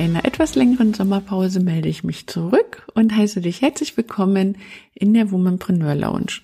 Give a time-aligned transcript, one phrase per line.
[0.00, 4.56] Einer etwas längeren Sommerpause melde ich mich zurück und heiße dich herzlich willkommen
[4.94, 6.40] in der Womanpreneur Lounge.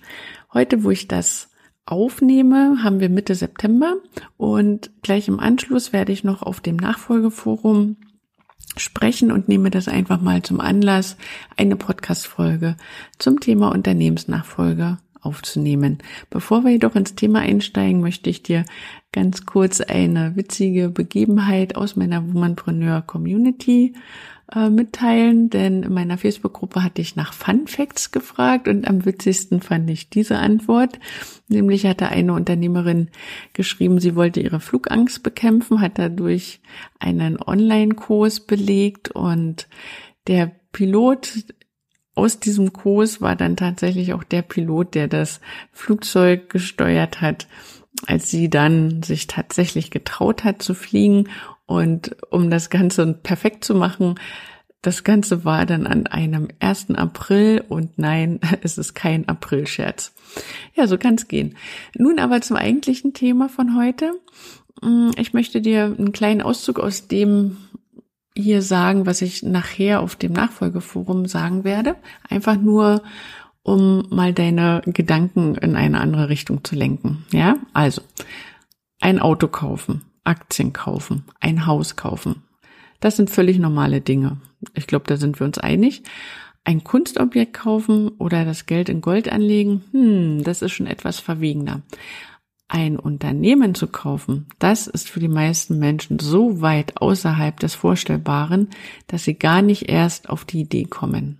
[0.53, 1.49] Heute, wo ich das
[1.87, 3.95] aufnehme, haben wir Mitte September
[4.37, 7.97] und gleich im Anschluss werde ich noch auf dem Nachfolgeforum
[8.75, 11.17] sprechen und nehme das einfach mal zum Anlass,
[11.55, 12.77] eine Podcast-Folge
[13.17, 15.99] zum Thema Unternehmensnachfolge aufzunehmen.
[16.29, 18.65] Bevor wir jedoch ins Thema einsteigen, möchte ich dir
[19.11, 23.93] ganz kurz eine witzige Begebenheit aus meiner Womanpreneur Community
[24.55, 29.59] äh, mitteilen, denn in meiner Facebook-Gruppe hatte ich nach Fun Facts gefragt und am witzigsten
[29.59, 30.99] fand ich diese Antwort.
[31.49, 33.09] Nämlich hatte eine Unternehmerin
[33.51, 36.61] geschrieben, sie wollte ihre Flugangst bekämpfen, hat dadurch
[36.99, 39.67] einen Online-Kurs belegt und
[40.27, 41.33] der Pilot
[42.17, 45.39] aus diesem Kurs war dann tatsächlich auch der Pilot, der das
[45.71, 47.47] Flugzeug gesteuert hat,
[48.07, 51.29] als sie dann sich tatsächlich getraut hat zu fliegen.
[51.67, 54.15] Und um das Ganze perfekt zu machen,
[54.81, 56.91] das Ganze war dann an einem 1.
[56.91, 60.13] April und nein, es ist kein Aprilscherz.
[60.75, 61.55] Ja, so kann es gehen.
[61.95, 64.13] Nun aber zum eigentlichen Thema von heute.
[65.17, 67.57] Ich möchte dir einen kleinen Auszug aus dem
[68.37, 71.95] hier sagen, was ich nachher auf dem Nachfolgeforum sagen werde.
[72.29, 73.01] Einfach nur,
[73.63, 77.25] um mal deine Gedanken in eine andere Richtung zu lenken.
[77.31, 78.01] Ja, also
[79.01, 82.43] ein Auto kaufen, Aktien kaufen, ein Haus kaufen.
[82.99, 84.37] Das sind völlig normale Dinge.
[84.73, 86.03] Ich glaube, da sind wir uns einig.
[86.63, 91.81] Ein Kunstobjekt kaufen oder das Geld in Gold anlegen, hm, das ist schon etwas verwegener
[92.67, 98.69] ein Unternehmen zu kaufen, das ist für die meisten Menschen so weit außerhalb des Vorstellbaren,
[99.07, 101.39] dass sie gar nicht erst auf die Idee kommen.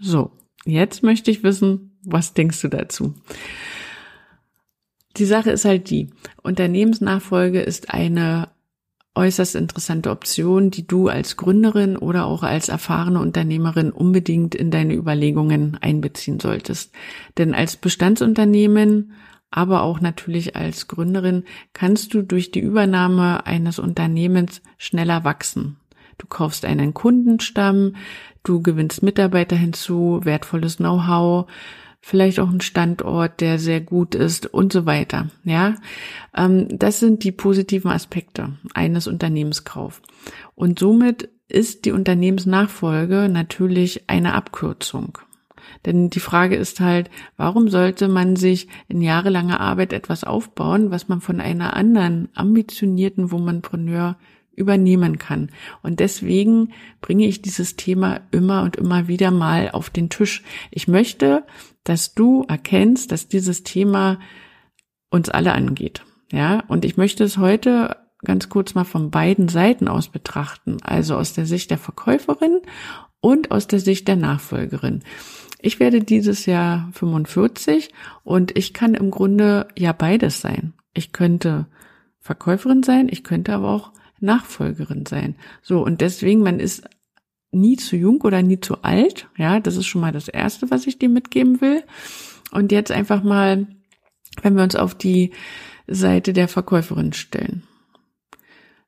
[0.00, 0.30] So,
[0.64, 3.14] jetzt möchte ich wissen, was denkst du dazu?
[5.16, 6.10] Die Sache ist halt die,
[6.42, 8.48] Unternehmensnachfolge ist eine
[9.14, 14.94] äußerst interessante Option, die du als Gründerin oder auch als erfahrene Unternehmerin unbedingt in deine
[14.94, 16.92] Überlegungen einbeziehen solltest.
[17.36, 19.12] Denn als Bestandsunternehmen
[19.50, 25.76] aber auch natürlich als Gründerin kannst du durch die Übernahme eines Unternehmens schneller wachsen.
[26.18, 27.96] Du kaufst einen Kundenstamm,
[28.42, 31.46] du gewinnst Mitarbeiter hinzu, wertvolles Know-how,
[32.00, 35.28] vielleicht auch einen Standort, der sehr gut ist und so weiter.
[35.44, 35.74] Ja,
[36.36, 40.00] ähm, das sind die positiven Aspekte eines Unternehmenskaufs.
[40.54, 45.18] Und somit ist die Unternehmensnachfolge natürlich eine Abkürzung.
[45.86, 51.08] Denn die Frage ist halt, warum sollte man sich in jahrelanger Arbeit etwas aufbauen, was
[51.08, 54.16] man von einer anderen ambitionierten Womanpreneur
[54.60, 55.50] übernehmen kann.
[55.82, 60.42] Und deswegen bringe ich dieses Thema immer und immer wieder mal auf den Tisch.
[60.70, 61.44] Ich möchte,
[61.82, 64.18] dass du erkennst, dass dieses Thema
[65.10, 66.04] uns alle angeht.
[66.30, 71.16] Ja, und ich möchte es heute ganz kurz mal von beiden Seiten aus betrachten, also
[71.16, 72.60] aus der Sicht der Verkäuferin
[73.20, 75.02] und aus der Sicht der Nachfolgerin.
[75.62, 77.90] Ich werde dieses Jahr 45
[78.24, 80.72] und ich kann im Grunde ja beides sein.
[80.94, 81.66] Ich könnte
[82.18, 85.36] Verkäuferin sein, ich könnte aber auch Nachfolgerin sein.
[85.62, 86.84] So, und deswegen, man ist
[87.52, 89.28] nie zu jung oder nie zu alt.
[89.36, 91.82] Ja, das ist schon mal das Erste, was ich dir mitgeben will.
[92.52, 93.66] Und jetzt einfach mal,
[94.42, 95.32] wenn wir uns auf die
[95.86, 97.64] Seite der Verkäuferin stellen.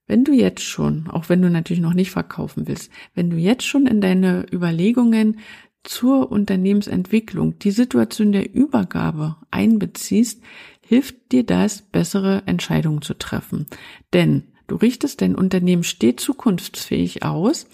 [0.06, 3.64] Wenn du jetzt schon, auch wenn du natürlich noch nicht verkaufen willst, wenn du jetzt
[3.64, 5.38] schon in deine Überlegungen
[5.84, 10.42] zur Unternehmensentwicklung die Situation der Übergabe einbeziehst,
[10.80, 13.66] hilft dir das, bessere Entscheidungen zu treffen.
[14.12, 17.66] Denn du richtest dein Unternehmen stets zukunftsfähig aus,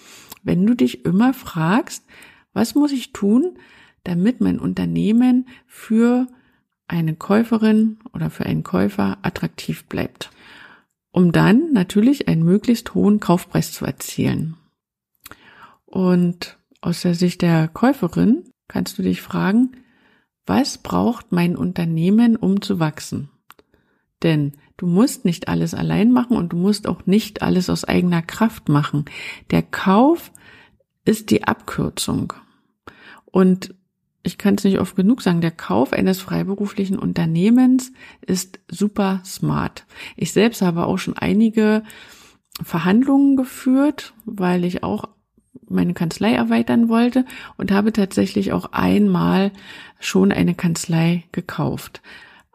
[0.43, 2.05] wenn du dich immer fragst,
[2.53, 3.59] was muss ich tun,
[4.05, 6.27] damit mein Unternehmen für
[6.87, 10.31] eine Käuferin oder für einen Käufer attraktiv bleibt,
[11.11, 14.56] um dann natürlich einen möglichst hohen Kaufpreis zu erzielen.
[15.85, 19.73] Und aus der Sicht der Käuferin kannst du dich fragen,
[20.47, 23.31] was braucht mein Unternehmen, um zu wachsen?
[24.23, 28.23] Denn du musst nicht alles allein machen und du musst auch nicht alles aus eigener
[28.23, 29.05] Kraft machen.
[29.51, 30.33] Der Kauf
[31.05, 32.33] ist die Abkürzung.
[33.27, 33.75] Und
[34.23, 39.87] ich kann es nicht oft genug sagen, der Kauf eines freiberuflichen Unternehmens ist super smart.
[40.17, 41.83] Ich selbst habe auch schon einige
[42.63, 45.09] Verhandlungen geführt, weil ich auch
[45.69, 47.25] meine Kanzlei erweitern wollte
[47.56, 49.53] und habe tatsächlich auch einmal
[50.00, 52.03] schon eine Kanzlei gekauft.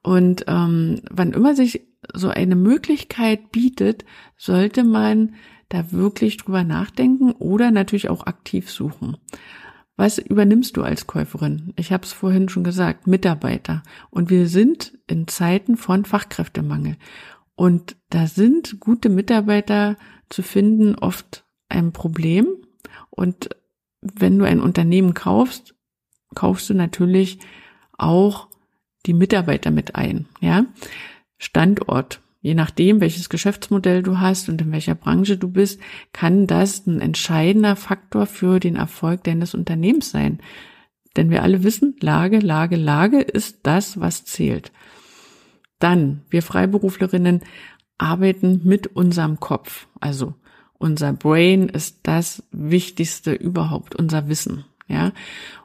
[0.01, 4.05] Und ähm, wann immer sich so eine Möglichkeit bietet,
[4.37, 5.35] sollte man
[5.69, 9.17] da wirklich drüber nachdenken oder natürlich auch aktiv suchen.
[9.95, 11.73] Was übernimmst du als Käuferin?
[11.75, 13.83] Ich habe es vorhin schon gesagt, Mitarbeiter.
[14.09, 16.97] Und wir sind in Zeiten von Fachkräftemangel.
[17.55, 19.97] Und da sind gute Mitarbeiter
[20.29, 22.47] zu finden oft ein Problem.
[23.15, 23.49] Und
[24.01, 25.75] wenn du ein Unternehmen kaufst,
[26.35, 27.39] kaufst du natürlich
[27.97, 28.47] auch
[29.05, 30.65] die Mitarbeiter mit ein, ja.
[31.37, 32.21] Standort.
[32.41, 35.79] Je nachdem, welches Geschäftsmodell du hast und in welcher Branche du bist,
[36.11, 40.39] kann das ein entscheidender Faktor für den Erfolg deines Unternehmens sein.
[41.15, 44.71] Denn wir alle wissen, Lage, Lage, Lage ist das, was zählt.
[45.79, 47.41] Dann, wir Freiberuflerinnen
[47.97, 49.87] arbeiten mit unserem Kopf.
[49.99, 50.33] Also
[50.83, 54.65] unser Brain ist das Wichtigste überhaupt, unser Wissen.
[54.89, 55.13] Ja.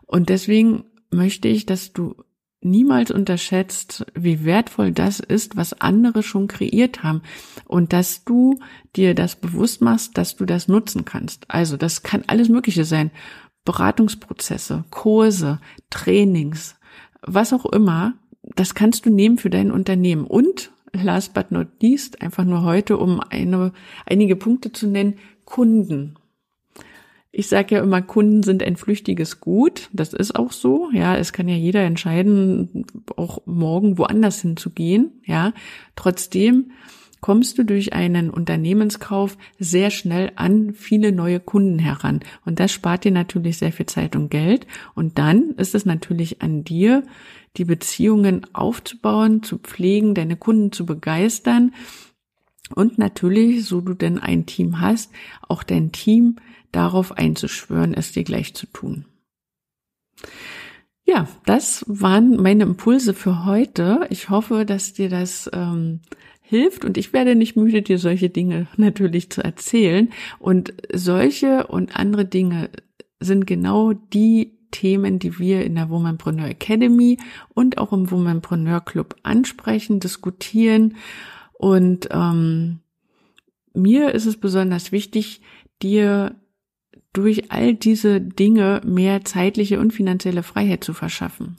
[0.07, 2.15] Und deswegen möchte ich, dass du
[2.61, 7.23] niemals unterschätzt, wie wertvoll das ist, was andere schon kreiert haben
[7.67, 8.61] und dass du
[8.95, 11.51] dir das bewusst machst, dass du das nutzen kannst.
[11.51, 13.11] Also das kann alles Mögliche sein.
[13.65, 15.61] Beratungsprozesse, Kurse,
[15.91, 16.77] Trainings,
[17.23, 18.15] was auch immer.
[18.55, 20.25] Das kannst du nehmen für dein Unternehmen.
[20.25, 23.73] Und last but not least, einfach nur heute, um eine,
[24.07, 25.15] einige Punkte zu nennen,
[25.45, 26.15] Kunden.
[27.31, 29.91] Ich sage ja immer, Kunden sind ein flüchtiges Gut.
[29.93, 30.91] Das ist auch so.
[30.93, 32.87] Ja, es kann ja jeder entscheiden,
[33.17, 35.21] auch morgen woanders hinzugehen.
[35.25, 35.53] Ja,
[35.95, 36.73] trotzdem
[37.21, 42.21] kommst du durch einen Unternehmenskauf sehr schnell an viele neue Kunden heran.
[42.45, 44.67] Und das spart dir natürlich sehr viel Zeit und Geld.
[44.95, 47.03] Und dann ist es natürlich an dir,
[47.57, 51.75] die Beziehungen aufzubauen, zu pflegen, deine Kunden zu begeistern.
[52.75, 55.11] Und natürlich, so du denn ein Team hast,
[55.49, 56.37] auch dein Team
[56.73, 59.07] darauf einzuschwören, es dir gleich zu tun.
[61.05, 64.07] Ja, das waren meine Impulse für heute.
[64.11, 66.01] Ich hoffe, dass dir das ähm,
[66.49, 70.11] hilft und ich werde nicht müde, dir solche Dinge natürlich zu erzählen.
[70.39, 72.71] Und solche und andere Dinge
[73.21, 77.19] sind genau die Themen, die wir in der Womanpreneur Academy
[77.55, 80.97] und auch im Womanpreneur Club ansprechen, diskutieren.
[81.53, 82.81] Und ähm,
[83.75, 85.43] mir ist es besonders wichtig,
[85.83, 86.35] dir
[87.13, 91.57] durch all diese Dinge mehr zeitliche und finanzielle Freiheit zu verschaffen.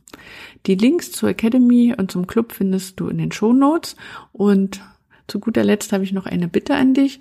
[0.66, 3.96] Die Links zur Academy und zum Club findest du in den Show Notes.
[4.31, 4.81] Und
[5.28, 7.20] zu guter Letzt habe ich noch eine Bitte an dich.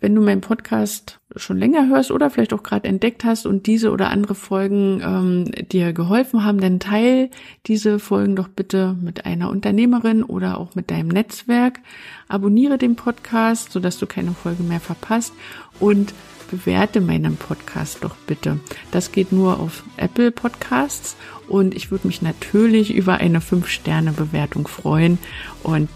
[0.00, 3.90] Wenn du meinen Podcast schon länger hörst oder vielleicht auch gerade entdeckt hast und diese
[3.90, 7.30] oder andere Folgen ähm, dir geholfen haben, dann teil
[7.66, 11.80] diese Folgen doch bitte mit einer Unternehmerin oder auch mit deinem Netzwerk.
[12.28, 15.32] Abonniere den Podcast, sodass du keine Folge mehr verpasst
[15.80, 16.14] und
[16.50, 18.58] bewerte meinen Podcast doch bitte.
[18.90, 21.16] Das geht nur auf Apple Podcasts
[21.48, 25.18] und ich würde mich natürlich über eine 5-Sterne-Bewertung freuen
[25.62, 25.88] und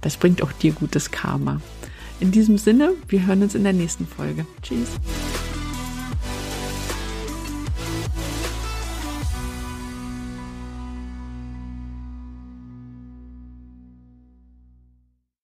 [0.00, 1.60] das bringt auch dir gutes Karma.
[2.20, 4.46] In diesem Sinne, wir hören uns in der nächsten Folge.
[4.62, 4.88] Tschüss.